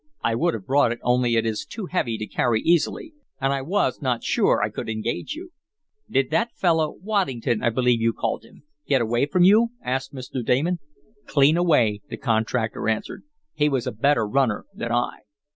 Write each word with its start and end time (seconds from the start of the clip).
I 0.23 0.33
would 0.33 0.55
have 0.55 0.65
brought 0.65 0.91
it, 0.91 0.97
only 1.03 1.35
it 1.35 1.45
is 1.45 1.63
too 1.63 1.85
heavy 1.85 2.17
to 2.17 2.25
carry 2.25 2.59
easily, 2.63 3.13
and 3.39 3.53
I 3.53 3.61
was 3.61 4.01
not 4.01 4.23
sure 4.23 4.59
I 4.59 4.71
could 4.71 4.89
engage 4.89 5.35
you." 5.35 5.51
"Did 6.09 6.31
that 6.31 6.55
fellow 6.55 6.95
Waddington, 7.03 7.61
I 7.61 7.69
believe 7.69 8.01
you 8.01 8.11
called 8.11 8.43
him 8.43 8.63
get 8.87 9.01
away 9.03 9.27
from 9.27 9.43
you?" 9.43 9.73
asked 9.83 10.11
Mr. 10.11 10.43
Damon. 10.43 10.79
"Clean 11.27 11.55
away," 11.55 12.01
the 12.09 12.17
contractor 12.17 12.89
answered. 12.89 13.21
"He 13.53 13.69
was 13.69 13.85
a 13.85 13.91
better 13.91 14.27
runner 14.27 14.65
than 14.73 14.91
I." 14.91 15.19